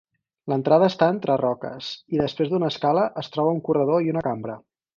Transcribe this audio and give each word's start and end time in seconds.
L'entrada 0.51 0.87
està 0.91 1.09
entre 1.15 1.35
roques, 1.41 1.89
i 2.17 2.21
després 2.23 2.51
d'una 2.55 2.71
escala 2.73 3.05
es 3.25 3.33
troba 3.37 3.53
un 3.57 3.61
corredor 3.69 4.09
i 4.09 4.13
una 4.17 4.29
cambra. 4.31 4.61